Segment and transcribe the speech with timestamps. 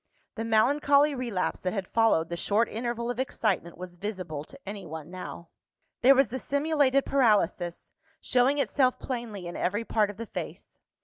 [0.33, 5.11] The melancholy relapse that had followed the short interval of excitement was visible to anyone
[5.11, 5.49] now.
[6.01, 10.79] There was the "simulated paralysis," showing itself plainly in every part of the face.